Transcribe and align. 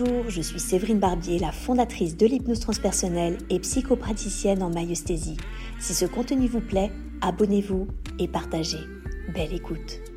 Bonjour, 0.00 0.30
je 0.30 0.40
suis 0.40 0.60
Séverine 0.60 0.98
Barbier, 0.98 1.38
la 1.38 1.52
fondatrice 1.52 2.16
de 2.16 2.24
l'hypnose 2.26 2.60
transpersonnelle 2.60 3.36
et 3.50 3.58
psychopraticienne 3.58 4.62
en 4.62 4.70
maïesthésie. 4.70 5.36
Si 5.78 5.92
ce 5.92 6.06
contenu 6.06 6.46
vous 6.46 6.60
plaît, 6.60 6.90
abonnez-vous 7.20 7.86
et 8.18 8.28
partagez. 8.28 8.80
Belle 9.34 9.52
écoute. 9.52 10.09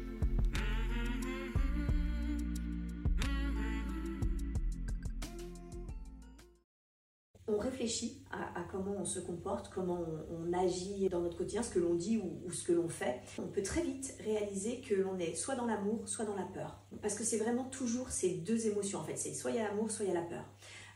On 7.48 7.58
réfléchit 7.58 8.24
à, 8.32 8.62
comment 8.72 8.96
on 8.98 9.04
se 9.04 9.20
comporte, 9.20 9.70
comment 9.70 10.00
on, 10.32 10.54
agit 10.54 11.10
dans 11.10 11.20
notre 11.20 11.38
quotidien, 11.38 11.62
ce 11.62 11.72
que 11.72 11.80
l'on 11.80 11.94
dit 11.94 12.18
ou, 12.18 12.50
ce 12.52 12.64
que 12.64 12.72
l'on 12.72 12.88
fait. 12.88 13.20
On 13.38 13.48
peut 13.48 13.64
très 13.64 13.82
vite 13.82 14.16
réaliser 14.24 14.80
que 14.80 14.96
l'on 14.96 15.20
est 15.20 15.36
soit 15.36 15.56
dans 15.56 15.66
l'amour, 15.66 16.08
soit 16.08 16.24
dans 16.24 16.36
la 16.36 16.46
peur. 16.46 16.80
Parce 17.02 17.16
que 17.16 17.26
c'est 17.26 17.38
vraiment 17.38 17.66
toujours 17.66 18.10
ces 18.12 18.36
deux 18.36 18.68
émotions 18.68 19.00
en 19.00 19.04
fait. 19.04 19.18
C'est 19.18 19.34
soit 19.34 19.52
il 19.52 19.58
y 19.58 19.60
a 19.60 19.68
l'amour, 19.68 19.92
soit 19.92 20.06
il 20.06 20.14
y 20.14 20.16
a 20.16 20.20
la 20.22 20.26
peur. 20.26 20.46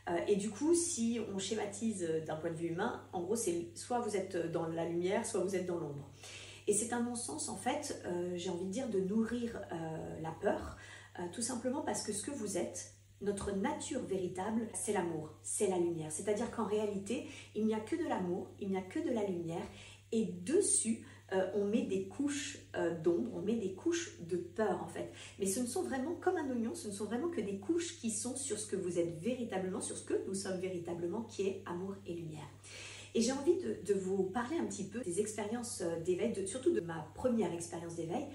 Euh, 0.08 0.16
et 0.26 0.36
du 0.36 0.50
coup, 0.50 0.74
si 0.74 1.20
on 1.34 1.38
schématise 1.38 2.08
d'un 2.26 2.36
point 2.36 2.50
de 2.50 2.56
vue 2.56 2.68
humain, 2.68 3.02
en 3.12 3.22
gros, 3.22 3.36
c'est 3.36 3.68
soit 3.74 3.98
vous 3.98 4.16
êtes 4.16 4.50
dans 4.50 4.66
la 4.68 4.86
lumière, 4.86 5.26
soit 5.26 5.40
vous 5.40 5.54
êtes 5.54 5.66
dans 5.66 5.78
l'ombre. 5.78 6.08
Et 6.66 6.72
c'est 6.72 6.94
un 6.94 7.02
non-sens, 7.02 7.50
en 7.50 7.56
fait, 7.56 8.02
euh, 8.06 8.32
j'ai 8.36 8.48
envie 8.48 8.66
de 8.66 8.70
dire, 8.70 8.88
de 8.88 9.00
nourrir 9.00 9.60
euh, 9.72 10.20
la 10.22 10.30
peur, 10.30 10.76
tout 11.32 11.42
simplement 11.42 11.82
parce 11.82 12.04
que 12.04 12.12
ce 12.12 12.22
que 12.22 12.30
vous 12.30 12.58
êtes, 12.58 12.94
notre 13.20 13.52
nature 13.52 14.00
véritable, 14.02 14.68
c'est 14.74 14.92
l'amour, 14.92 15.30
c'est 15.42 15.68
la 15.68 15.78
lumière. 15.78 16.12
C'est-à-dire 16.12 16.50
qu'en 16.50 16.64
réalité, 16.64 17.26
il 17.54 17.66
n'y 17.66 17.74
a 17.74 17.80
que 17.80 17.96
de 17.96 18.08
l'amour, 18.08 18.48
il 18.60 18.70
n'y 18.70 18.76
a 18.76 18.82
que 18.82 19.00
de 19.00 19.10
la 19.10 19.24
lumière, 19.24 19.66
et 20.12 20.24
dessus, 20.24 21.04
euh, 21.32 21.50
on 21.54 21.66
met 21.66 21.82
des 21.82 22.04
couches 22.08 22.58
euh, 22.76 22.98
d'ombre, 22.98 23.30
on 23.34 23.42
met 23.42 23.56
des 23.56 23.74
couches 23.74 24.18
de 24.20 24.36
peur 24.36 24.82
en 24.82 24.88
fait. 24.88 25.12
Mais 25.38 25.46
ce 25.46 25.60
ne 25.60 25.66
sont 25.66 25.82
vraiment, 25.82 26.14
comme 26.14 26.36
un 26.36 26.48
oignon, 26.50 26.74
ce 26.74 26.88
ne 26.88 26.92
sont 26.92 27.04
vraiment 27.04 27.28
que 27.28 27.42
des 27.42 27.58
couches 27.58 27.98
qui 27.98 28.10
sont 28.10 28.34
sur 28.34 28.58
ce 28.58 28.66
que 28.66 28.76
vous 28.76 28.98
êtes 28.98 29.18
véritablement, 29.20 29.80
sur 29.80 29.98
ce 29.98 30.04
que 30.04 30.14
nous 30.26 30.34
sommes 30.34 30.58
véritablement, 30.58 31.22
qui 31.22 31.42
est 31.42 31.62
amour 31.66 31.94
et 32.06 32.14
lumière. 32.14 32.48
Et 33.18 33.20
j'ai 33.20 33.32
envie 33.32 33.56
de, 33.56 33.94
vous 33.94 34.24
parler 34.24 34.58
un 34.58 34.66
petit 34.66 34.84
peu 34.84 35.00
des 35.00 35.18
expériences 35.18 35.82
euh, 35.82 35.98
d'éveil, 36.00 36.46
surtout 36.46 36.72
de 36.72 36.80
ma 36.80 37.10
première 37.16 37.52
expérience 37.52 37.96
d'éveil 37.96 38.26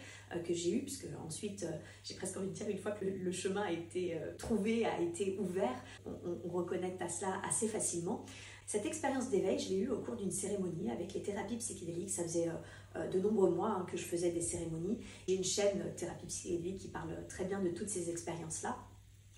que 0.44 0.54
j'ai 0.54 0.72
eue, 0.72 0.82
puisque 0.82 1.06
ensuite, 1.24 1.66
j'ai 2.04 2.16
presque 2.16 2.38
envie 2.38 2.48
de 2.48 2.54
dire, 2.54 2.68
une 2.68 2.80
fois 2.80 2.92
que 2.92 3.06
le, 3.06 3.32
chemin 3.32 3.62
a 3.62 3.72
été 3.72 4.18
trouvé, 4.40 4.84
a 4.84 5.00
été 5.00 5.38
ouvert, 5.40 5.84
on, 6.08 6.12
on 6.44 6.50
reconnecte 6.50 7.00
à 7.02 7.08
cela 7.08 7.40
assez 7.48 7.68
facilement. 7.68 8.26
Cette 8.66 8.86
expérience 8.86 9.30
d'éveil, 9.30 9.60
je 9.60 9.70
l'ai 9.70 9.80
eue 9.80 9.90
au 9.90 10.00
cours 10.00 10.16
d'une 10.16 10.32
cérémonie 10.32 10.90
avec 10.90 11.14
les 11.14 11.22
thérapies 11.22 11.58
psychédéliques. 11.58 12.10
Ça 12.10 12.24
faisait 12.24 12.48
euh, 12.48 12.54
euh, 12.96 13.08
de 13.08 13.20
nombreux 13.20 13.52
mois 13.52 13.70
hein, 13.70 13.86
que 13.90 13.98
je 13.98 14.04
faisais 14.04 14.32
des 14.32 14.42
cérémonies. 14.42 15.00
J'ai 15.28 15.36
une 15.36 15.44
chaîne 15.44 15.82
euh, 15.82 15.96
Thérapie 15.96 16.26
psychédélique 16.28 16.80
qui 16.80 16.88
parle 16.88 17.12
très 17.28 17.46
bien 17.46 17.62
de 17.62 17.70
toutes 17.70 17.90
ces 17.90 18.10
expériences-là. 18.10 18.78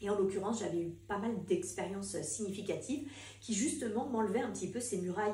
Et 0.05 0.09
en 0.11 0.19
l'occurrence, 0.19 0.59
j'avais 0.59 0.81
eu 0.81 0.91
pas 1.07 1.17
mal 1.17 1.31
d'expériences 1.45 2.21
significatives 2.21 3.09
qui 3.41 3.55
justement 3.55 4.07
m'enlevaient 4.07 4.41
un 4.41 4.51
petit 4.51 4.69
peu 4.69 4.79
ces 4.79 5.01
murailles 5.01 5.33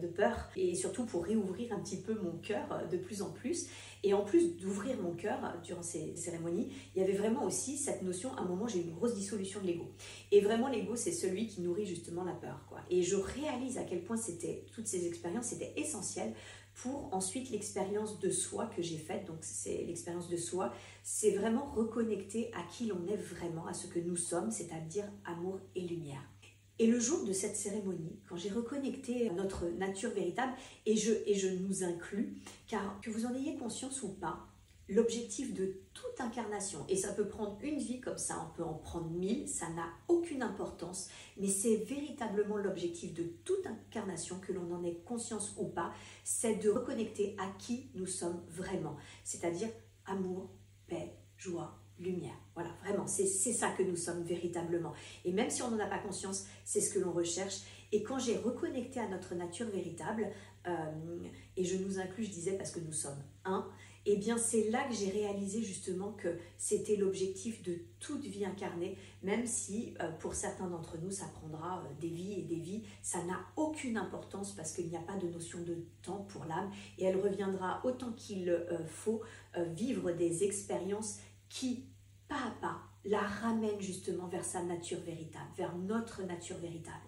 de 0.00 0.06
peur 0.06 0.36
et 0.54 0.76
surtout 0.76 1.04
pour 1.04 1.24
réouvrir 1.24 1.72
un 1.72 1.80
petit 1.80 1.96
peu 1.96 2.14
mon 2.14 2.38
cœur 2.38 2.86
de 2.88 2.96
plus 2.96 3.22
en 3.22 3.30
plus. 3.30 3.66
Et 4.04 4.14
en 4.14 4.22
plus 4.22 4.56
d'ouvrir 4.56 5.00
mon 5.00 5.14
cœur 5.14 5.38
durant 5.64 5.82
ces 5.82 6.14
cérémonies, 6.14 6.68
il 6.94 7.00
y 7.00 7.04
avait 7.04 7.16
vraiment 7.16 7.44
aussi 7.44 7.76
cette 7.76 8.02
notion, 8.02 8.32
à 8.34 8.42
un 8.42 8.44
moment 8.44 8.68
j'ai 8.68 8.78
eu 8.78 8.82
une 8.82 8.94
grosse 8.94 9.14
dissolution 9.14 9.60
de 9.60 9.66
l'ego. 9.66 9.90
Et 10.30 10.40
vraiment 10.40 10.68
l'ego 10.68 10.94
c'est 10.94 11.10
celui 11.10 11.48
qui 11.48 11.62
nourrit 11.62 11.86
justement 11.86 12.22
la 12.22 12.34
peur. 12.34 12.66
Quoi. 12.68 12.78
Et 12.90 13.02
je 13.02 13.16
réalise 13.16 13.78
à 13.78 13.82
quel 13.82 14.04
point 14.04 14.16
c'était 14.16 14.64
toutes 14.74 14.86
ces 14.86 15.08
expériences 15.08 15.52
étaient 15.52 15.72
essentielles 15.76 16.34
pour 16.74 17.12
ensuite 17.14 17.50
l'expérience 17.50 18.18
de 18.18 18.30
soi 18.30 18.66
que 18.66 18.82
j'ai 18.82 18.98
faite. 18.98 19.26
Donc 19.26 19.38
c'est 19.40 19.84
l'expérience 19.84 20.28
de 20.28 20.36
soi, 20.36 20.72
c'est 21.02 21.30
vraiment 21.30 21.66
reconnecter 21.66 22.50
à 22.54 22.62
qui 22.70 22.86
l'on 22.86 23.06
est 23.06 23.16
vraiment, 23.16 23.66
à 23.66 23.74
ce 23.74 23.86
que 23.86 23.98
nous 23.98 24.16
sommes, 24.16 24.50
c'est-à-dire 24.50 25.04
amour 25.24 25.60
et 25.74 25.80
lumière. 25.80 26.22
Et 26.80 26.88
le 26.88 26.98
jour 26.98 27.24
de 27.24 27.32
cette 27.32 27.54
cérémonie, 27.54 28.18
quand 28.28 28.36
j'ai 28.36 28.50
reconnecté 28.50 29.30
notre 29.30 29.68
nature 29.68 30.10
véritable, 30.10 30.54
et 30.86 30.96
je, 30.96 31.12
et 31.26 31.34
je 31.34 31.48
nous 31.48 31.84
inclus, 31.84 32.34
car 32.66 33.00
que 33.00 33.10
vous 33.10 33.26
en 33.26 33.34
ayez 33.34 33.56
conscience 33.56 34.02
ou 34.02 34.08
pas, 34.08 34.48
l'objectif 34.88 35.54
de 35.54 35.80
toute 35.92 36.20
incarnation, 36.20 36.84
et 36.88 36.96
ça 36.96 37.12
peut 37.12 37.28
prendre 37.28 37.56
une 37.62 37.78
vie 37.78 38.00
comme 38.00 38.18
ça, 38.18 38.46
on 38.46 38.56
peut 38.56 38.64
en 38.64 38.74
prendre 38.74 39.10
mille, 39.10 39.48
ça 39.48 39.68
n'a 39.70 39.88
aucune 40.08 40.42
importance, 40.42 41.08
mais 41.38 41.48
c'est 41.48 41.76
véritablement 41.76 42.56
l'objectif 42.56 43.14
de 43.14 43.24
toute 43.44 43.66
incarnation, 43.66 44.38
que 44.40 44.52
l'on 44.52 44.72
en 44.74 44.84
ait 44.84 45.00
conscience 45.04 45.54
ou 45.56 45.66
pas, 45.66 45.92
c'est 46.22 46.56
de 46.56 46.70
reconnecter 46.70 47.36
à 47.38 47.46
qui 47.58 47.90
nous 47.94 48.06
sommes 48.06 48.42
vraiment, 48.48 48.96
c'est-à-dire 49.22 49.70
amour, 50.06 50.50
paix, 50.86 51.14
joie, 51.36 51.83
lumière. 51.98 52.34
Voilà, 52.54 52.70
vraiment, 52.84 53.06
c'est 53.06 53.26
ça 53.26 53.70
que 53.70 53.82
nous 53.82 53.96
sommes 53.96 54.22
véritablement. 54.22 54.92
Et 55.24 55.32
même 55.32 55.50
si 55.50 55.62
on 55.62 55.70
n'en 55.70 55.78
a 55.78 55.86
pas 55.86 55.98
conscience, 55.98 56.46
c'est 56.64 56.80
ce 56.80 56.92
que 56.92 56.98
l'on 56.98 57.12
recherche. 57.12 57.60
Et 57.92 58.02
quand 58.02 58.18
j'ai 58.18 58.36
reconnecté 58.36 59.00
à 59.00 59.08
notre 59.08 59.34
nature 59.34 59.68
véritable, 59.68 60.28
euh, 60.66 61.18
et 61.56 61.64
je 61.64 61.76
nous 61.76 61.98
inclus, 61.98 62.24
je 62.24 62.30
disais, 62.30 62.52
parce 62.52 62.70
que 62.70 62.80
nous 62.80 62.92
sommes 62.92 63.22
un, 63.44 63.68
et 64.06 64.14
eh 64.14 64.16
bien 64.18 64.36
c'est 64.36 64.68
là 64.68 64.86
que 64.86 64.94
j'ai 64.94 65.08
réalisé 65.08 65.62
justement 65.62 66.12
que 66.12 66.36
c'était 66.58 66.96
l'objectif 66.96 67.62
de 67.62 67.78
toute 68.00 68.22
vie 68.24 68.44
incarnée, 68.44 68.98
même 69.22 69.46
si 69.46 69.94
euh, 70.00 70.10
pour 70.18 70.34
certains 70.34 70.66
d'entre 70.66 70.98
nous 70.98 71.10
ça 71.10 71.24
prendra 71.40 71.78
euh, 71.78 72.00
des 72.02 72.08
vies 72.08 72.34
et 72.34 72.42
des 72.42 72.58
vies, 72.58 72.82
ça 73.00 73.22
n'a 73.24 73.40
aucune 73.56 73.96
importance 73.96 74.52
parce 74.52 74.72
qu'il 74.72 74.88
n'y 74.88 74.96
a 74.96 75.00
pas 75.00 75.16
de 75.16 75.28
notion 75.28 75.58
de 75.62 75.86
temps 76.02 76.26
pour 76.28 76.44
l'âme 76.44 76.70
et 76.98 77.04
elle 77.04 77.18
reviendra 77.18 77.80
autant 77.84 78.12
qu'il 78.12 78.54
faut 78.88 79.22
vivre 79.56 80.12
des 80.12 80.44
expériences 80.44 81.20
qui 81.54 81.84
pas 82.26 82.48
à 82.48 82.50
pas, 82.60 82.82
la 83.04 83.20
ramène 83.20 83.80
justement 83.80 84.26
vers 84.26 84.44
sa 84.44 84.60
nature 84.64 84.98
véritable, 85.00 85.46
vers 85.56 85.76
notre 85.76 86.24
nature 86.24 86.58
véritable. 86.58 87.06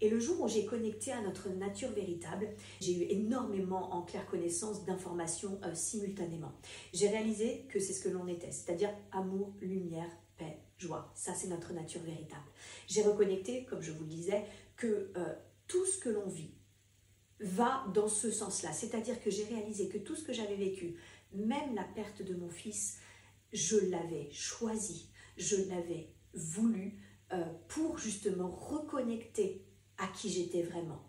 Et 0.00 0.08
le 0.08 0.20
jour 0.20 0.40
où 0.40 0.46
j'ai 0.46 0.66
connecté 0.66 1.10
à 1.10 1.20
notre 1.20 1.48
nature 1.48 1.90
véritable, 1.90 2.48
j'ai 2.80 2.92
eu 2.92 3.02
énormément 3.10 3.92
en 3.92 4.02
claire 4.02 4.26
connaissance 4.26 4.84
d'informations 4.84 5.58
euh, 5.64 5.74
simultanément. 5.74 6.52
J'ai 6.92 7.08
réalisé 7.08 7.66
que 7.68 7.80
c'est 7.80 7.92
ce 7.92 8.00
que 8.00 8.08
l'on 8.08 8.28
était, 8.28 8.52
c'est-à-dire 8.52 8.90
amour, 9.10 9.52
lumière, 9.60 10.10
paix, 10.36 10.60
joie. 10.78 11.10
Ça, 11.16 11.34
c'est 11.34 11.48
notre 11.48 11.72
nature 11.72 12.02
véritable. 12.02 12.46
J'ai 12.86 13.02
reconnecté, 13.02 13.64
comme 13.64 13.82
je 13.82 13.90
vous 13.90 14.04
le 14.04 14.10
disais, 14.10 14.44
que 14.76 15.10
euh, 15.16 15.34
tout 15.66 15.86
ce 15.86 15.98
que 15.98 16.10
l'on 16.10 16.28
vit 16.28 16.54
va 17.40 17.84
dans 17.94 18.08
ce 18.08 18.30
sens-là. 18.30 18.72
C'est-à-dire 18.72 19.20
que 19.20 19.30
j'ai 19.30 19.44
réalisé 19.44 19.88
que 19.88 19.98
tout 19.98 20.14
ce 20.14 20.22
que 20.22 20.32
j'avais 20.32 20.56
vécu, 20.56 20.94
même 21.32 21.74
la 21.74 21.84
perte 21.84 22.22
de 22.22 22.34
mon 22.34 22.48
fils, 22.48 22.98
je 23.52 23.76
l'avais 23.90 24.28
choisi, 24.32 25.10
je 25.36 25.56
l'avais 25.68 26.12
voulu 26.34 26.98
euh, 27.32 27.44
pour 27.68 27.98
justement 27.98 28.48
reconnecter 28.48 29.64
à 29.98 30.06
qui 30.08 30.30
j'étais 30.30 30.62
vraiment. 30.62 31.02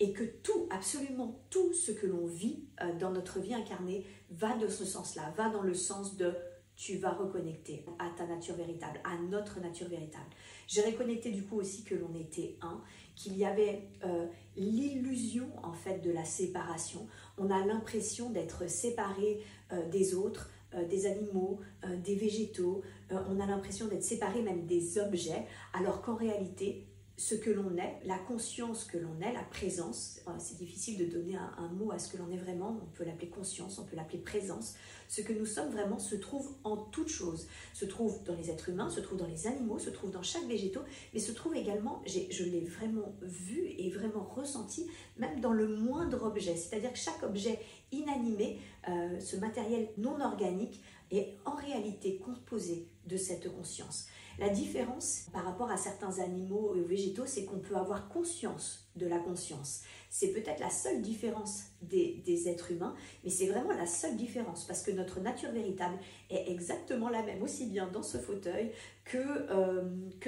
Et 0.00 0.12
que 0.12 0.24
tout, 0.24 0.66
absolument 0.70 1.40
tout 1.48 1.72
ce 1.72 1.92
que 1.92 2.06
l'on 2.06 2.26
vit 2.26 2.64
euh, 2.82 2.92
dans 2.98 3.10
notre 3.10 3.38
vie 3.38 3.54
incarnée 3.54 4.04
va 4.30 4.56
de 4.56 4.68
ce 4.68 4.84
sens-là, 4.84 5.32
va 5.36 5.48
dans 5.48 5.62
le 5.62 5.74
sens 5.74 6.16
de 6.16 6.34
tu 6.74 6.96
vas 6.96 7.12
reconnecter 7.12 7.86
à 7.98 8.10
ta 8.16 8.26
nature 8.26 8.56
véritable, 8.56 9.00
à 9.04 9.16
notre 9.16 9.60
nature 9.60 9.88
véritable. 9.88 10.28
J'ai 10.66 10.82
reconnecté 10.82 11.30
du 11.30 11.44
coup 11.44 11.56
aussi 11.60 11.84
que 11.84 11.94
l'on 11.94 12.14
était 12.14 12.56
un, 12.60 12.82
qu'il 13.14 13.36
y 13.36 13.44
avait 13.44 13.88
euh, 14.04 14.26
l'illusion 14.56 15.48
en 15.62 15.74
fait 15.74 16.00
de 16.00 16.10
la 16.10 16.24
séparation. 16.24 17.06
On 17.38 17.50
a 17.50 17.64
l'impression 17.64 18.30
d'être 18.30 18.68
séparé 18.68 19.42
des 19.90 20.14
autres, 20.14 20.50
euh, 20.74 20.86
des 20.86 21.06
animaux, 21.06 21.60
euh, 21.84 21.96
des 21.96 22.14
végétaux, 22.14 22.82
euh, 23.10 23.16
on 23.28 23.40
a 23.40 23.46
l'impression 23.46 23.88
d'être 23.88 24.02
séparé 24.02 24.42
même 24.42 24.66
des 24.66 24.98
objets, 24.98 25.46
alors 25.74 26.02
qu'en 26.02 26.14
réalité, 26.14 26.86
ce 27.16 27.34
que 27.34 27.50
l'on 27.50 27.76
est, 27.76 28.00
la 28.04 28.18
conscience 28.18 28.84
que 28.84 28.96
l'on 28.96 29.20
est, 29.20 29.32
la 29.32 29.42
présence, 29.42 30.20
c'est 30.38 30.56
difficile 30.56 30.98
de 30.98 31.04
donner 31.04 31.36
un, 31.36 31.68
mot 31.68 31.92
à 31.92 31.98
ce 31.98 32.10
que 32.10 32.16
l'on 32.16 32.30
est 32.30 32.36
vraiment, 32.36 32.78
on 32.82 32.86
peut 32.96 33.04
l'appeler 33.04 33.28
conscience, 33.28 33.78
on 33.78 33.84
peut 33.84 33.96
l'appeler 33.96 34.18
présence, 34.18 34.74
ce 35.08 35.20
que 35.20 35.32
nous 35.32 35.44
sommes 35.44 35.70
vraiment 35.70 35.98
se 35.98 36.14
trouve 36.16 36.54
en 36.64 36.76
toutes 36.76 37.08
choses, 37.08 37.46
se 37.74 37.84
trouve 37.84 38.22
dans 38.24 38.34
les 38.34 38.50
êtres 38.50 38.70
humains, 38.70 38.88
se 38.88 39.00
trouve 39.00 39.18
dans 39.18 39.26
les 39.26 39.46
animaux, 39.46 39.78
se 39.78 39.90
trouve 39.90 40.10
dans 40.10 40.22
chaque 40.22 40.46
végétaux, 40.46 40.82
mais 41.12 41.20
se 41.20 41.32
trouve 41.32 41.54
également, 41.54 42.02
je 42.06 42.44
l'ai 42.44 42.64
vraiment 42.64 43.14
vu 43.20 43.66
et 43.78 43.90
vraiment 43.90 44.24
ressenti, 44.24 44.86
même 45.18 45.40
dans 45.40 45.52
le 45.52 45.68
moindre 45.68 46.24
objet, 46.24 46.56
c'est-à-dire 46.56 46.92
que 46.92 46.98
chaque 46.98 47.22
objet 47.22 47.60
inanimé, 47.92 48.58
euh, 48.88 49.20
ce 49.20 49.36
matériel 49.36 49.90
non 49.98 50.20
organique, 50.20 50.80
est 51.10 51.36
en 51.44 51.54
réalité 51.54 52.16
composé 52.16 52.88
de 53.06 53.16
cette 53.16 53.52
conscience. 53.54 54.06
La 54.38 54.48
différence 54.48 55.26
par 55.32 55.44
rapport 55.44 55.70
à 55.70 55.76
certains 55.76 56.18
animaux 56.18 56.74
et 56.74 56.82
végétaux, 56.82 57.26
c'est 57.26 57.44
qu'on 57.44 57.58
peut 57.58 57.76
avoir 57.76 58.08
conscience 58.08 58.88
de 58.96 59.06
la 59.06 59.18
conscience. 59.18 59.82
C'est 60.10 60.32
peut-être 60.32 60.60
la 60.60 60.70
seule 60.70 61.00
différence 61.00 61.64
des, 61.80 62.48
êtres 62.48 62.72
humains, 62.72 62.94
mais 63.24 63.30
c'est 63.30 63.46
vraiment 63.46 63.72
la 63.72 63.86
seule 63.86 64.16
différence 64.16 64.66
parce 64.66 64.82
que 64.82 64.90
notre 64.90 65.20
nature 65.20 65.50
véritable 65.50 65.98
est 66.30 66.50
exactement 66.50 67.08
la 67.08 67.22
même, 67.22 67.42
aussi 67.42 67.66
bien 67.66 67.88
dans 67.88 68.02
ce 68.02 68.18
fauteuil 68.18 68.72
que, 69.04 69.18
euh, 69.18 69.82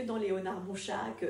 dans 0.07 0.17
Léonard 0.17 0.63
Monchat, 0.65 1.15
que, 1.19 1.27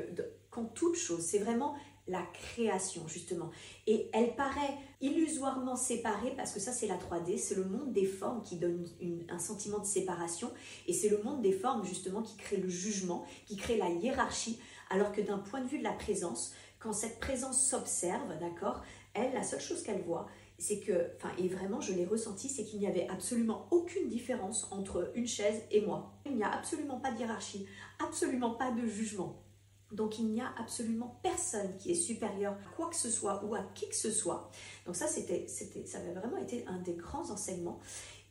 qu'en 0.51 0.65
toute 0.65 0.97
chose. 0.97 1.21
C'est 1.21 1.39
vraiment 1.39 1.75
la 2.07 2.23
création, 2.33 3.09
justement. 3.09 3.51
Et 3.87 4.11
elle 4.13 4.35
paraît 4.35 4.77
illusoirement 5.01 5.77
séparée 5.77 6.35
parce 6.37 6.53
que 6.53 6.61
ça, 6.61 6.73
c'est 6.73 6.87
la 6.87 6.97
3D, 6.97 7.39
c'est 7.39 7.55
le 7.55 7.65
monde 7.65 7.93
des 7.93 8.05
formes 8.05 8.43
qui 8.43 8.57
donne 8.57 8.87
un 9.29 9.39
sentiment 9.39 9.79
de 9.79 9.87
séparation 9.87 10.51
et 10.87 10.93
c'est 10.93 11.09
le 11.09 11.23
monde 11.23 11.41
des 11.43 11.53
formes, 11.53 11.85
justement, 11.85 12.23
qui 12.23 12.37
crée 12.37 12.59
le 12.59 12.69
jugement, 12.69 13.25
qui 13.47 13.57
crée 13.57 13.77
la 13.77 13.89
hiérarchie, 13.89 14.59
alors 14.91 15.13
que 15.13 15.21
d'un 15.21 15.39
point 15.39 15.61
de 15.61 15.69
vue 15.69 15.79
de 15.79 15.85
la 15.85 15.93
présence, 15.93 16.53
quand 16.79 16.93
cette 16.93 17.19
présence 17.21 17.67
s'observe, 17.67 18.39
d'accord, 18.39 18.83
elle, 19.15 19.33
la 19.33 19.43
seule 19.43 19.61
chose 19.61 19.83
qu'elle 19.83 20.03
voit, 20.03 20.27
c'est 20.59 20.81
que, 20.81 21.11
enfin, 21.17 21.31
et 21.39 21.49
vraiment 21.49 21.81
je 21.81 21.93
l'ai 21.93 22.05
ressenti, 22.05 22.49
c'est 22.49 22.65
qu'il 22.65 22.79
n'y 22.79 22.87
avait 22.87 23.09
absolument 23.09 23.67
aucune 23.71 24.09
différence 24.09 24.69
entre 24.71 25.11
une 25.15 25.27
chaise 25.27 25.63
et 25.71 25.81
moi. 25.81 26.13
Il 26.27 26.37
n'y 26.37 26.45
a 26.45 26.53
absolument 26.53 27.01
pas 27.01 27.13
de 27.13 27.21
hiérarchie, 27.21 27.67
absolument 27.99 28.55
pas 28.55 28.71
de 28.71 28.87
jugement. 28.87 29.43
Donc 29.95 30.19
il 30.19 30.27
n'y 30.27 30.41
a 30.41 30.53
absolument 30.59 31.19
personne 31.23 31.77
qui 31.79 31.93
est 31.93 31.95
supérieur 31.95 32.53
à 32.53 32.77
quoi 32.77 32.89
que 32.89 32.97
ce 32.97 33.11
soit 33.11 33.45
ou 33.45 33.55
à 33.55 33.63
qui 33.75 33.89
que 33.89 33.95
ce 33.95 34.11
soit. 34.11 34.51
Donc 34.87 34.97
ça, 34.97 35.07
c'était, 35.07 35.47
ça 35.47 35.99
avait 35.99 36.13
vraiment 36.13 36.37
été 36.37 36.65
un 36.67 36.79
des 36.81 36.95
grands 36.95 37.31
enseignements. 37.31 37.81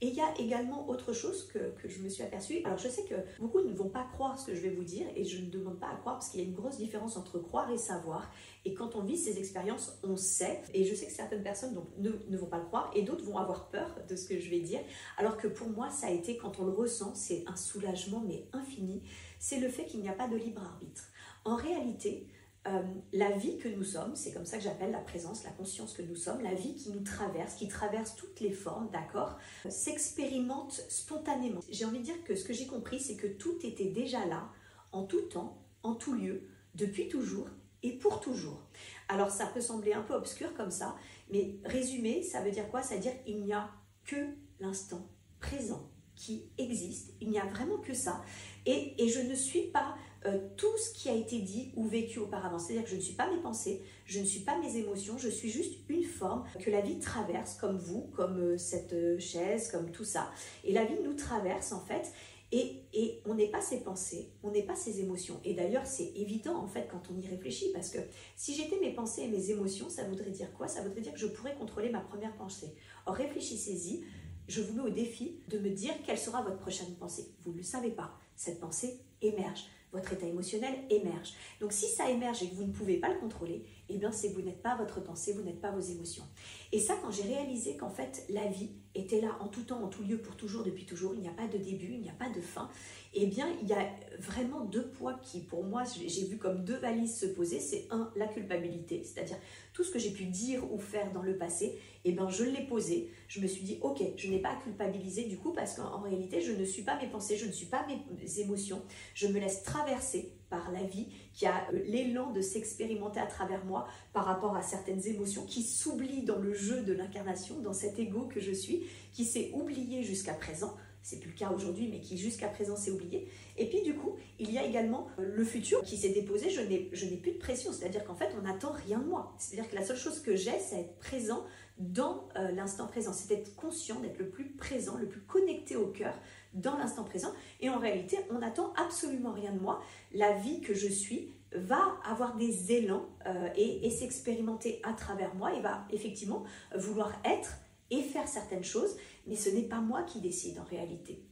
Et 0.01 0.07
il 0.07 0.15
y 0.15 0.19
a 0.19 0.37
également 0.37 0.89
autre 0.89 1.13
chose 1.13 1.47
que, 1.47 1.59
je 1.87 1.99
me 1.99 2.09
suis 2.09 2.23
aperçue. 2.23 2.57
Alors 2.65 2.77
je 2.77 2.89
sais 2.89 3.05
que 3.05 3.15
beaucoup 3.39 3.61
ne 3.61 3.73
vont 3.73 3.87
pas 3.87 4.05
croire 4.11 4.37
ce 4.37 4.47
que 4.47 4.53
je 4.55 4.59
vais 4.59 4.71
vous 4.71 4.83
dire 4.83 5.07
et 5.15 5.23
je 5.23 5.39
ne 5.39 5.49
demande 5.49 5.79
pas 5.79 5.87
à 5.87 5.95
croire 5.95 6.15
parce 6.15 6.27
qu'il 6.27 6.41
y 6.41 6.43
a 6.43 6.45
une 6.45 6.53
grosse 6.53 6.75
différence 6.75 7.15
entre 7.15 7.39
croire 7.39 7.71
et 7.71 7.77
savoir. 7.77 8.29
Et 8.65 8.73
quand 8.73 8.97
on 8.97 9.01
vit 9.01 9.15
ces 9.15 9.37
expériences, 9.37 9.97
on 10.03 10.17
sait. 10.17 10.61
Et 10.73 10.83
je 10.83 10.93
sais 10.93 11.05
que 11.05 11.13
certaines 11.13 11.41
personnes 11.41 11.81
ne, 11.99 12.09
ne 12.27 12.37
vont 12.37 12.47
pas 12.47 12.57
le 12.57 12.65
croire 12.65 12.91
et 12.93 13.03
d'autres 13.03 13.23
vont 13.23 13.37
avoir 13.37 13.69
peur 13.69 13.95
de 14.09 14.15
ce 14.17 14.27
que 14.27 14.37
je 14.41 14.49
vais 14.49 14.59
dire. 14.59 14.81
Alors 15.17 15.37
que 15.37 15.47
pour 15.47 15.69
moi, 15.69 15.89
ça 15.89 16.07
a 16.07 16.11
été, 16.11 16.35
quand 16.35 16.59
on 16.59 16.65
le 16.65 16.73
ressent, 16.73 17.15
c'est 17.15 17.45
un 17.47 17.55
soulagement 17.55 18.21
mais 18.27 18.45
infini. 18.51 19.03
C'est 19.39 19.61
le 19.61 19.69
fait 19.69 19.85
qu'il 19.85 20.01
n'y 20.01 20.09
a 20.09 20.13
pas 20.13 20.27
de 20.27 20.35
libre 20.35 20.63
arbitre. 20.63 21.03
En 21.45 21.55
réalité, 21.55 22.27
euh, 22.65 22.81
la 23.11 23.31
vie 23.31 23.57
que 23.57 23.67
nous 23.67 23.83
sommes, 23.83 24.15
c'est 24.15 24.31
comme 24.31 24.45
ça 24.45 24.57
que 24.57 24.63
j'appelle 24.63 24.91
la 24.91 24.99
présence, 24.99 25.43
la 25.43 25.49
conscience 25.51 25.93
que 25.93 26.01
nous 26.01 26.15
sommes, 26.15 26.41
la 26.41 26.53
vie 26.53 26.75
qui 26.75 26.91
nous 26.91 27.01
traverse, 27.01 27.55
qui 27.55 27.67
traverse 27.67 28.15
toutes 28.15 28.39
les 28.39 28.51
formes, 28.51 28.89
d'accord, 28.91 29.37
s'expérimente 29.67 30.71
spontanément. 30.87 31.59
J'ai 31.69 31.83
envie 31.83 31.99
de 31.99 32.05
dire 32.05 32.23
que 32.23 32.35
ce 32.35 32.45
que 32.45 32.53
j'ai 32.53 32.65
compris, 32.65 33.01
c'est 33.01 33.17
que 33.17 33.27
tout 33.27 33.57
était 33.63 33.89
déjà 33.89 34.25
là, 34.25 34.49
en 34.93 35.03
tout 35.03 35.23
temps, 35.23 35.61
en 35.83 35.95
tout 35.95 36.13
lieu, 36.13 36.43
depuis 36.75 37.09
toujours 37.09 37.49
et 37.83 37.91
pour 37.91 38.21
toujours. 38.21 38.61
Alors 39.09 39.29
ça 39.29 39.45
peut 39.47 39.59
sembler 39.59 39.91
un 39.91 40.01
peu 40.01 40.13
obscur 40.13 40.53
comme 40.53 40.71
ça, 40.71 40.95
mais 41.31 41.57
résumé, 41.65 42.23
ça 42.23 42.41
veut 42.41 42.51
dire 42.51 42.69
quoi? 42.69 42.81
Ça 42.81 42.95
veut 42.95 43.01
dire 43.01 43.21
qu'il 43.25 43.43
n'y 43.43 43.51
a 43.51 43.69
que 44.05 44.15
l'instant 44.61 45.09
présent 45.41 45.89
qui 46.15 46.45
existe. 46.57 47.13
Il 47.19 47.29
n'y 47.29 47.39
a 47.39 47.45
vraiment 47.45 47.77
que 47.79 47.93
ça. 47.93 48.23
Et 48.65 48.95
je 49.09 49.19
ne 49.19 49.35
suis 49.35 49.63
pas 49.63 49.95
euh, 50.25 50.39
tout 50.55 50.77
ce 50.77 50.93
qui 50.93 51.09
a 51.09 51.13
été 51.13 51.39
dit 51.39 51.71
ou 51.75 51.85
vécu 51.85 52.19
auparavant. 52.19 52.57
C'est-à-dire 52.57 52.85
que 52.85 52.89
je 52.89 52.95
ne 52.95 53.01
suis 53.01 53.15
pas 53.15 53.29
mes 53.29 53.41
pensées, 53.41 53.81
je 54.05 54.19
ne 54.19 54.25
suis 54.25 54.39
pas 54.39 54.57
mes 54.59 54.77
émotions, 54.77 55.17
je 55.17 55.27
suis 55.27 55.49
juste 55.49 55.75
une 55.89 56.03
forme 56.03 56.45
que 56.59 56.69
la 56.69 56.81
vie 56.81 56.97
traverse, 56.99 57.55
comme 57.55 57.77
vous, 57.77 58.09
comme 58.15 58.39
euh, 58.39 58.57
cette 58.57 58.93
euh, 58.93 59.19
chaise, 59.19 59.69
comme 59.69 59.91
tout 59.91 60.05
ça. 60.05 60.31
Et 60.63 60.71
la 60.71 60.85
vie 60.85 60.95
nous 61.03 61.13
traverse 61.13 61.71
en 61.73 61.81
fait. 61.81 62.11
Et, 62.53 62.83
et, 62.93 63.21
on 63.25 63.33
n'est 63.33 63.49
pas 63.49 63.61
ses 63.61 63.79
pensées, 63.79 64.29
on 64.43 64.51
n'est 64.51 64.63
pas 64.63 64.75
ses 64.75 65.01
émotions. 65.01 65.41
Et 65.43 65.55
d'ailleurs, 65.55 65.87
c'est 65.87 66.11
évident 66.15 66.55
en 66.55 66.67
fait 66.67 66.87
quand 66.89 67.01
on 67.11 67.19
y 67.19 67.27
réfléchit, 67.27 67.71
parce 67.73 67.89
que 67.89 67.97
si 68.35 68.53
j'étais 68.53 68.79
mes 68.79 68.93
pensées 68.93 69.23
et 69.23 69.27
mes 69.27 69.49
émotions, 69.49 69.89
ça 69.89 70.03
voudrait 70.03 70.29
dire 70.29 70.53
quoi? 70.53 70.67
Ça 70.67 70.83
voudrait 70.83 71.01
dire 71.01 71.13
que 71.13 71.19
je 71.19 71.27
pourrais 71.27 71.55
contrôler 71.55 71.89
ma 71.89 72.01
première 72.01 72.35
pensée. 72.35 72.75
Or, 73.07 73.15
réfléchissez-y, 73.15 74.03
je 74.47 74.61
vous 74.61 74.73
mets 74.73 74.89
au 74.89 74.93
défi 74.93 75.39
de 75.49 75.57
me 75.57 75.69
dire 75.69 75.93
quelle 76.05 76.17
sera 76.17 76.43
votre 76.43 76.59
prochaine 76.59 76.93
pensée. 76.95 77.33
Vous 77.43 77.51
ne 77.51 77.57
le 77.57 77.63
savez 77.63 77.91
pas, 77.91 78.13
cette 78.35 78.59
pensée 78.59 78.99
émerge 79.21 79.65
votre 79.93 80.13
état 80.13 80.25
émotionnel 80.25 80.73
émerge. 80.89 81.33
Donc 81.61 81.71
si 81.71 81.87
ça 81.87 82.09
émerge 82.09 82.43
et 82.43 82.49
que 82.49 82.55
vous 82.55 82.65
ne 82.65 82.73
pouvez 82.73 82.97
pas 82.97 83.09
le 83.09 83.19
contrôler, 83.19 83.63
eh 83.89 83.97
bien 83.97 84.11
c'est 84.11 84.29
que 84.29 84.35
vous 84.35 84.41
n'êtes 84.41 84.61
pas 84.61 84.75
votre 84.75 85.01
pensée, 85.01 85.33
vous 85.33 85.41
n'êtes 85.41 85.61
pas 85.61 85.71
vos 85.71 85.79
émotions. 85.79 86.23
Et 86.71 86.79
ça, 86.79 86.95
quand 87.01 87.11
j'ai 87.11 87.23
réalisé 87.23 87.77
qu'en 87.77 87.89
fait 87.89 88.25
la 88.29 88.47
vie 88.47 88.71
était 88.95 89.21
là 89.21 89.37
en 89.39 89.47
tout 89.47 89.63
temps, 89.63 89.83
en 89.83 89.87
tout 89.87 90.03
lieu, 90.03 90.17
pour 90.17 90.35
toujours, 90.35 90.63
depuis 90.63 90.85
toujours, 90.85 91.13
il 91.15 91.21
n'y 91.21 91.27
a 91.27 91.33
pas 91.33 91.47
de 91.47 91.57
début, 91.57 91.93
il 91.93 92.01
n'y 92.01 92.09
a 92.09 92.13
pas 92.13 92.29
de 92.29 92.41
fin, 92.41 92.69
eh 93.13 93.25
bien 93.27 93.47
il 93.61 93.67
y 93.67 93.73
a 93.73 93.89
vraiment 94.19 94.65
deux 94.65 94.89
poids 94.89 95.13
qui, 95.21 95.41
pour 95.41 95.63
moi, 95.63 95.83
j'ai 95.83 96.25
vu 96.25 96.37
comme 96.37 96.63
deux 96.63 96.77
valises 96.77 97.17
se 97.17 97.25
poser. 97.25 97.59
C'est 97.59 97.87
un, 97.91 98.11
la 98.15 98.27
culpabilité, 98.27 99.03
c'est-à-dire 99.03 99.37
tout 99.73 99.83
ce 99.83 99.91
que 99.91 99.99
j'ai 99.99 100.11
pu 100.11 100.25
dire 100.25 100.71
ou 100.71 100.79
faire 100.79 101.11
dans 101.11 101.21
le 101.21 101.37
passé, 101.37 101.79
eh 102.05 102.11
bien 102.11 102.29
je 102.29 102.43
l'ai 102.43 102.65
posé. 102.65 103.11
Je 103.27 103.39
me 103.39 103.47
suis 103.47 103.63
dit, 103.63 103.79
ok, 103.81 104.01
je 104.15 104.29
n'ai 104.29 104.39
pas 104.39 104.49
à 104.49 104.55
culpabiliser 104.55 105.25
du 105.25 105.37
coup 105.37 105.51
parce 105.53 105.75
qu'en 105.75 106.01
réalité, 106.01 106.41
je 106.41 106.51
ne 106.51 106.65
suis 106.65 106.83
pas 106.83 106.99
mes 106.99 107.07
pensées, 107.07 107.37
je 107.37 107.45
ne 107.45 107.51
suis 107.51 107.67
pas 107.67 107.85
mes 107.87 108.39
émotions. 108.39 108.81
Je 109.13 109.27
me 109.27 109.39
laisse 109.39 109.63
traverser 109.63 110.33
par 110.53 110.71
la 110.71 110.83
vie 110.83 111.07
qui 111.33 111.47
a 111.47 111.67
euh, 111.73 111.79
l'élan 111.87 112.31
de 112.31 112.41
s'expérimenter 112.41 113.19
à 113.19 113.25
travers 113.25 113.65
moi 113.65 113.87
par 114.13 114.25
rapport 114.25 114.55
à 114.55 114.61
certaines 114.61 115.05
émotions 115.07 115.45
qui 115.45 115.63
s'oublient 115.63 116.23
dans 116.23 116.37
le 116.37 116.53
jeu 116.53 116.83
de 116.83 116.93
l'incarnation, 116.93 117.59
dans 117.59 117.73
cet 117.73 117.97
ego 117.97 118.27
que 118.27 118.39
je 118.39 118.51
suis, 118.51 118.83
qui 119.13 119.25
s'est 119.25 119.49
oublié 119.53 120.03
jusqu'à 120.03 120.35
présent 120.35 120.75
c'est 121.03 121.19
plus 121.19 121.31
le 121.31 121.35
cas 121.35 121.51
aujourd'hui, 121.51 121.89
mais 121.91 121.99
qui 121.99 122.17
jusqu'à 122.17 122.47
présent 122.47 122.77
s'est 122.77 122.91
oublié. 122.91 123.27
Et 123.57 123.67
puis 123.67 123.81
du 123.81 123.93
coup, 123.93 124.12
il 124.43 124.53
y 124.53 124.57
a 124.57 124.63
également 124.63 125.07
euh, 125.19 125.31
le 125.35 125.43
futur 125.43 125.81
qui 125.83 125.97
s'est 125.97 126.09
déposé, 126.09 126.49
je 126.49 126.61
n'ai, 126.61 127.17
plus 127.17 127.31
de 127.31 127.37
pression, 127.37 127.71
c'est-à-dire 127.71 128.03
qu'en 128.03 128.15
fait, 128.15 128.29
on 128.37 128.41
n'attend 128.41 128.71
rien 128.71 128.99
de 128.99 129.05
moi. 129.05 129.33
C'est-à-dire 129.37 129.69
que 129.69 129.75
la 129.75 129.83
seule 129.83 129.97
chose 129.97 130.19
que 130.19 130.35
j'ai, 130.35 130.57
c'est 130.59 130.79
être 130.79 130.99
présent 130.99 131.43
dans 131.79 132.27
euh, 132.35 132.51
l'instant 132.51 132.87
présent, 132.87 133.13
c'est 133.13 133.29
d'être 133.29 133.55
conscient, 133.55 133.99
d'être 133.99 134.19
le 134.19 134.29
plus 134.29 134.51
présent, 134.51 134.97
le 134.97 135.07
plus 135.07 135.21
connecté 135.21 135.75
au 135.75 135.87
cœur 135.87 136.13
dans 136.53 136.77
l'instant 136.77 137.03
présent. 137.03 137.31
Et 137.61 137.69
en 137.69 137.79
réalité, 137.79 138.17
on 138.29 138.39
n'attend 138.39 138.73
absolument 138.73 139.31
rien 139.31 139.51
de 139.51 139.59
moi. 139.59 139.81
La 140.13 140.33
vie 140.33 140.61
que 140.61 140.73
je 140.73 140.87
suis 140.87 141.33
va 141.55 141.97
avoir 142.05 142.35
des 142.35 142.71
élans 142.71 143.05
euh, 143.25 143.49
et 143.55 143.89
s'expérimenter 143.89 144.79
à 144.83 144.93
travers 144.93 145.33
moi 145.35 145.53
et 145.53 145.61
va 145.61 145.85
effectivement 145.91 146.43
vouloir 146.75 147.13
être 147.25 147.57
et 147.91 148.01
faire 148.01 148.27
certaines 148.27 148.63
choses, 148.63 148.95
mais 149.27 149.35
ce 149.35 149.49
n'est 149.49 149.63
pas 149.63 149.79
moi 149.79 150.03
qui 150.03 150.19
décide 150.19 150.59
en 150.59 150.63
réalité. 150.63 151.23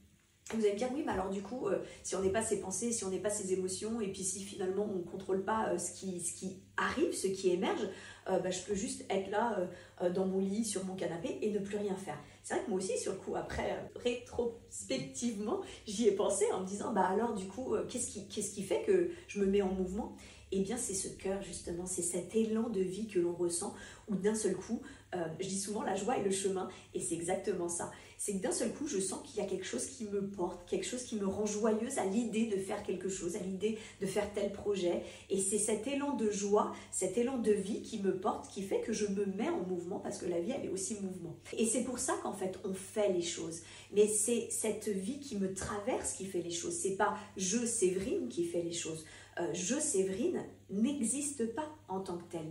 Vous 0.50 0.66
allez 0.66 0.74
me 0.74 0.78
dire, 0.78 0.90
oui, 0.94 1.04
mais 1.06 1.14
alors 1.14 1.30
du 1.30 1.42
coup, 1.42 1.68
euh, 1.68 1.80
si 2.04 2.16
on 2.16 2.22
n'est 2.22 2.32
pas 2.32 2.42
ses 2.42 2.60
pensées, 2.60 2.92
si 2.92 3.06
on 3.06 3.10
n'est 3.10 3.20
pas 3.20 3.30
ses 3.30 3.54
émotions, 3.54 4.02
et 4.02 4.08
puis 4.12 4.24
si 4.24 4.44
finalement 4.44 4.86
on 4.92 4.98
ne 4.98 5.04
contrôle 5.04 5.46
pas 5.46 5.70
euh, 5.70 5.78
ce, 5.78 5.94
qui, 5.94 6.62
arrive, 6.76 7.14
ce 7.14 7.28
qui 7.28 7.52
émerge, 7.52 7.88
euh, 8.30 8.40
bah, 8.40 8.50
je 8.50 8.60
peux 8.62 8.76
juste 8.76 9.06
être 9.10 9.30
là 9.30 9.70
dans 10.14 10.26
mon 10.26 10.40
lit, 10.40 10.66
sur 10.66 10.84
mon 10.84 10.96
canapé, 10.96 11.38
et 11.42 11.52
ne 11.52 11.60
plus 11.60 11.78
rien 11.78 11.96
faire. 11.96 12.18
C'est 12.44 12.56
vrai 12.56 12.64
que 12.66 12.70
moi 12.70 12.80
aussi, 12.80 12.98
sur 12.98 13.14
le 13.14 13.20
coup, 13.20 13.36
après, 13.36 13.90
rétrospectivement, 13.96 15.62
j'y 15.88 16.08
ai 16.08 16.12
pensé 16.12 16.46
en 16.54 16.62
me 16.62 16.66
disant, 16.66 16.92
bah 16.92 17.06
alors 17.06 17.34
du 17.34 17.48
coup, 17.48 17.76
qu'est-ce 17.88 18.10
qui, 18.10 18.28
qu'est-ce 18.28 18.54
qui 18.54 18.64
fait 18.64 18.84
que 18.84 19.12
je 19.28 19.40
me 19.40 19.46
mets 19.46 19.62
en 19.62 19.72
mouvement? 19.72 20.16
Eh 20.52 20.60
bien, 20.60 20.76
c'est 20.76 20.96
ce 20.96 21.08
cœur, 21.08 21.42
justement, 21.42 21.86
c'est 21.86 22.02
cet 22.02 22.36
élan 22.36 22.68
de 22.70 22.82
vie 22.82 23.08
que 23.08 23.20
l'on 23.20 23.34
ressent, 23.34 23.74
où 24.10 24.16
d'un 24.16 24.36
seul 24.36 24.56
coup, 24.56 24.82
je 25.14 25.48
dis 25.48 25.60
souvent 25.60 25.84
la 25.84 25.96
joie 25.96 26.18
et 26.18 26.24
le 26.24 26.32
chemin, 26.32 26.68
et 26.94 27.00
c'est 27.00 27.16
exactement 27.16 27.70
ça. 27.70 27.92
C'est 28.24 28.34
que 28.34 28.44
d'un 28.44 28.52
seul 28.52 28.72
coup, 28.72 28.86
je 28.86 29.00
sens 29.00 29.28
qu'il 29.28 29.42
y 29.42 29.44
a 29.44 29.50
quelque 29.50 29.66
chose 29.66 29.88
qui 29.88 30.04
me 30.04 30.22
porte, 30.22 30.70
quelque 30.70 30.86
chose 30.86 31.02
qui 31.02 31.16
me 31.16 31.26
rend 31.26 31.48
joyeuse 31.48 31.98
à 31.98 32.06
l'idée 32.06 32.46
de 32.46 32.58
faire 32.58 32.84
quelque 32.84 33.10
chose, 33.10 33.36
à 33.36 33.40
l'idée 33.40 33.80
de 34.00 34.06
faire 34.06 34.32
tel 34.32 34.52
projet. 34.52 35.02
Et 35.32 35.42
c'est 35.42 35.58
cet 35.58 35.88
élan 35.88 36.16
de 36.16 36.30
joie, 36.30 36.72
cet 36.92 37.18
élan 37.18 37.40
de 37.40 37.52
vie 37.52 37.82
qui 37.82 37.98
me 37.98 38.16
porte, 38.16 38.48
qui 38.54 38.62
fait 38.62 38.82
que 38.82 38.94
je 38.94 39.08
me 39.08 39.26
mets 39.26 39.50
en 39.50 39.64
mouvement, 39.64 39.98
parce 39.98 40.20
que 40.20 40.28
la 40.28 40.40
vie, 40.40 40.52
elle 40.52 40.66
est 40.66 40.70
aussi 40.70 41.00
mouvement. 41.02 41.36
Et 41.58 41.66
c'est 41.66 41.84
pour 41.84 41.98
ça 41.98 42.14
qu'en 42.22 42.34
fait, 42.34 42.60
on 42.64 42.76
fait 42.76 43.12
les 43.12 43.24
choses. 43.24 43.62
Mais 43.92 44.08
c'est 44.08 44.50
cette 44.52 44.90
vie 44.90 45.20
qui 45.20 45.38
me 45.38 45.56
traverse 45.56 46.14
qui 46.14 46.28
fait 46.28 46.44
les 46.44 46.52
choses. 46.52 46.76
C'est 46.76 46.98
pas 46.98 47.18
je, 47.38 47.66
Séverine, 47.66 48.28
qui 48.30 48.46
fait 48.46 48.62
les 48.62 48.72
choses. 48.72 49.04
Euh, 49.40 49.52
je, 49.56 49.80
Séverine, 49.80 50.46
n'existe 50.70 51.56
pas 51.56 51.76
en 51.88 52.02
tant 52.02 52.18
que 52.18 52.32
tel. 52.32 52.46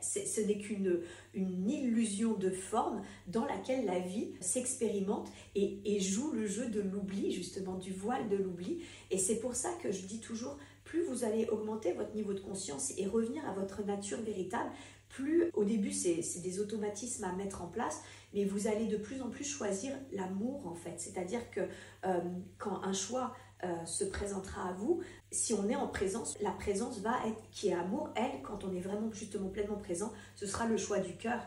Ce 0.00 0.40
n'est 0.40 0.58
qu'une 0.58 1.00
une 1.34 1.68
illusion 1.68 2.34
de 2.34 2.50
forme 2.50 3.02
dans 3.26 3.44
laquelle 3.44 3.84
la 3.84 3.98
vie 3.98 4.32
s'expérimente 4.40 5.30
et, 5.54 5.80
et, 5.84 6.00
joue 6.00 6.32
le 6.32 6.46
jeu 6.46 6.68
de 6.68 6.80
l'oubli, 6.80 7.30
justement, 7.30 7.76
du 7.76 7.92
voile 7.92 8.28
de 8.28 8.36
l'oubli. 8.36 8.82
Et 9.10 9.18
c'est 9.18 9.36
pour 9.36 9.54
ça 9.54 9.70
que 9.82 9.92
je 9.92 10.02
dis 10.02 10.20
toujours, 10.20 10.56
plus 10.84 11.02
vous 11.02 11.24
allez 11.24 11.46
augmenter 11.48 11.92
votre 11.92 12.14
niveau 12.14 12.32
de 12.32 12.40
conscience 12.40 12.92
et 12.96 13.06
revenir 13.06 13.46
à 13.48 13.52
votre 13.52 13.84
nature 13.84 14.20
véritable, 14.22 14.70
plus 15.08 15.50
au 15.54 15.64
début 15.64 15.92
c'est 15.92 16.42
des 16.42 16.60
automatismes 16.60 17.24
à 17.24 17.32
mettre 17.32 17.62
en 17.62 17.68
place, 17.68 18.02
mais 18.34 18.44
vous 18.44 18.66
allez 18.66 18.86
de 18.86 18.96
plus 18.96 19.22
en 19.22 19.30
plus 19.30 19.44
choisir 19.44 19.92
l'amour 20.12 20.66
en 20.66 20.74
fait. 20.74 20.94
C'est-à-dire 20.98 21.50
que 21.50 21.60
euh, 22.04 22.20
quand 22.58 22.82
un 22.82 22.92
choix 22.92 23.34
euh, 23.64 23.84
se 23.86 24.04
présentera 24.04 24.68
à 24.68 24.72
vous, 24.72 25.00
si 25.30 25.54
on 25.54 25.68
est 25.68 25.76
en 25.76 25.88
présence, 25.88 26.36
la 26.40 26.50
présence 26.50 26.98
va 27.00 27.14
être, 27.26 27.40
qui 27.50 27.68
est 27.68 27.74
amour, 27.74 28.10
elle, 28.14 28.42
quand 28.42 28.64
on 28.64 28.72
est 28.74 28.80
vraiment 28.80 29.10
justement 29.12 29.48
pleinement 29.48 29.78
présent, 29.78 30.12
ce 30.34 30.46
sera 30.46 30.66
le 30.66 30.76
choix 30.76 30.98
du 30.98 31.16
cœur. 31.16 31.40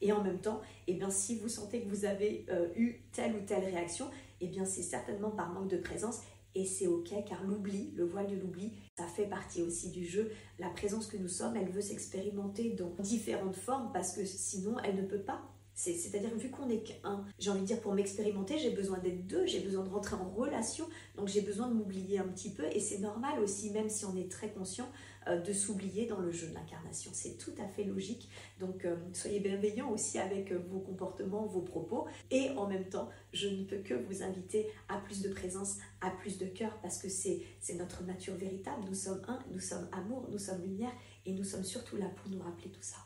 Et 0.00 0.12
en 0.12 0.22
même 0.22 0.40
temps, 0.40 0.60
eh 0.86 0.94
bien, 0.94 1.08
si 1.08 1.38
vous 1.38 1.48
sentez 1.48 1.82
que 1.82 1.88
vous 1.88 2.04
avez 2.04 2.44
euh, 2.50 2.68
eu 2.76 3.00
telle 3.12 3.34
ou 3.36 3.40
telle 3.40 3.64
réaction, 3.64 4.10
eh 4.40 4.48
bien, 4.48 4.66
c'est 4.66 4.82
certainement 4.82 5.30
par 5.30 5.52
manque 5.52 5.68
de 5.68 5.78
présence. 5.78 6.20
Et 6.54 6.66
c'est 6.66 6.86
ok, 6.86 7.12
car 7.26 7.42
l'oubli, 7.44 7.92
le 7.96 8.04
voile 8.04 8.26
de 8.26 8.36
l'oubli, 8.36 8.72
ça 8.96 9.06
fait 9.06 9.26
partie 9.26 9.62
aussi 9.62 9.90
du 9.90 10.04
jeu. 10.04 10.30
La 10.58 10.68
présence 10.68 11.06
que 11.06 11.16
nous 11.16 11.28
sommes, 11.28 11.56
elle 11.56 11.70
veut 11.70 11.80
s'expérimenter 11.80 12.70
dans 12.74 12.90
différentes 13.00 13.56
formes 13.56 13.90
parce 13.92 14.14
que 14.14 14.24
sinon, 14.24 14.76
elle 14.84 14.96
ne 14.96 15.06
peut 15.06 15.22
pas. 15.22 15.42
C'est-à-dire, 15.74 16.34
vu 16.36 16.50
qu'on 16.50 16.66
n'est 16.66 16.82
qu'un, 16.82 17.24
j'ai 17.38 17.50
envie 17.50 17.62
de 17.62 17.66
dire, 17.66 17.80
pour 17.80 17.94
m'expérimenter, 17.94 18.58
j'ai 18.58 18.70
besoin 18.70 18.98
d'être 18.98 19.26
deux, 19.26 19.44
j'ai 19.46 19.60
besoin 19.60 19.82
de 19.82 19.88
rentrer 19.88 20.14
en 20.16 20.30
relation, 20.30 20.88
donc 21.16 21.28
j'ai 21.28 21.40
besoin 21.40 21.68
de 21.68 21.74
m'oublier 21.74 22.18
un 22.18 22.28
petit 22.28 22.50
peu, 22.50 22.64
et 22.72 22.80
c'est 22.80 22.98
normal 22.98 23.40
aussi, 23.40 23.70
même 23.70 23.88
si 23.88 24.04
on 24.04 24.16
est 24.16 24.30
très 24.30 24.50
conscient, 24.50 24.88
euh, 25.26 25.40
de 25.40 25.52
s'oublier 25.54 26.06
dans 26.06 26.20
le 26.20 26.30
jeu 26.30 26.48
de 26.48 26.54
l'incarnation. 26.54 27.10
C'est 27.14 27.38
tout 27.38 27.54
à 27.58 27.66
fait 27.66 27.84
logique. 27.84 28.28
Donc 28.60 28.84
euh, 28.84 28.96
soyez 29.14 29.40
bienveillants 29.40 29.90
aussi 29.90 30.18
avec 30.18 30.52
vos 30.52 30.80
comportements, 30.80 31.46
vos 31.46 31.62
propos. 31.62 32.06
Et 32.30 32.50
en 32.50 32.68
même 32.68 32.88
temps, 32.90 33.08
je 33.32 33.48
ne 33.48 33.64
peux 33.64 33.78
que 33.78 33.94
vous 33.94 34.22
inviter 34.22 34.66
à 34.88 34.98
plus 34.98 35.22
de 35.22 35.30
présence, 35.30 35.78
à 36.02 36.10
plus 36.10 36.36
de 36.38 36.46
cœur, 36.46 36.78
parce 36.82 36.98
que 36.98 37.08
c'est 37.08 37.42
notre 37.74 38.04
nature 38.04 38.34
véritable. 38.34 38.84
Nous 38.86 38.94
sommes 38.94 39.22
un, 39.26 39.38
nous 39.50 39.60
sommes 39.60 39.88
amour, 39.92 40.28
nous 40.30 40.38
sommes 40.38 40.60
lumière, 40.60 40.92
et 41.24 41.32
nous 41.32 41.44
sommes 41.44 41.64
surtout 41.64 41.96
là 41.96 42.06
pour 42.16 42.30
nous 42.30 42.40
rappeler 42.40 42.70
tout 42.70 42.82
ça. 42.82 42.96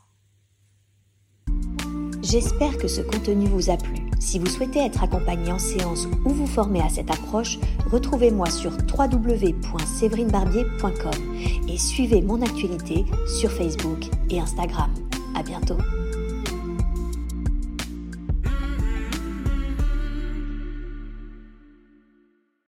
J'espère 2.29 2.77
que 2.77 2.87
ce 2.87 3.01
contenu 3.01 3.47
vous 3.47 3.71
a 3.71 3.77
plu. 3.77 3.95
Si 4.19 4.37
vous 4.37 4.45
souhaitez 4.45 4.85
être 4.85 5.01
accompagné 5.01 5.51
en 5.51 5.57
séance 5.57 6.05
ou 6.25 6.29
vous 6.29 6.45
former 6.45 6.81
à 6.81 6.89
cette 6.89 7.09
approche, 7.09 7.57
retrouvez-moi 7.91 8.51
sur 8.51 8.71
www.séverinebarbier.com 8.71 11.67
et 11.67 11.77
suivez 11.79 12.21
mon 12.21 12.43
actualité 12.43 13.07
sur 13.39 13.51
Facebook 13.51 14.05
et 14.29 14.39
Instagram. 14.39 14.93
À 15.35 15.41
bientôt. 15.41 15.77